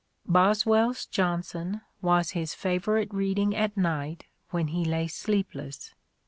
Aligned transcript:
Bos 0.25 0.65
weirs 0.65 1.05
Johnson 1.05 1.81
was 2.01 2.31
his 2.31 2.55
favourite 2.55 3.13
reading 3.13 3.55
at 3.55 3.77
night 3.77 4.25
when 4.49 4.69
he 4.69 4.83
lay 4.83 5.07
sleepless. 5.07 5.93